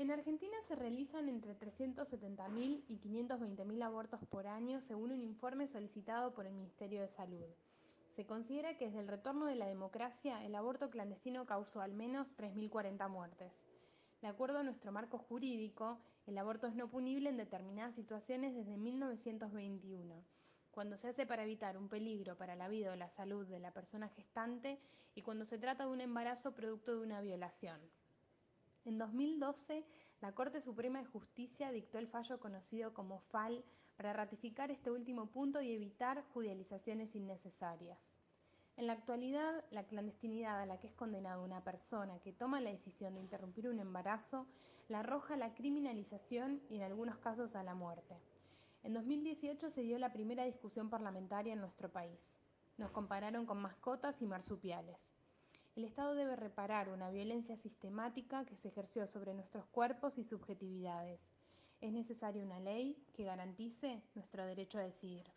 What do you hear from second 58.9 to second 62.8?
sobre nuestros cuerpos y subjetividades. Es necesaria una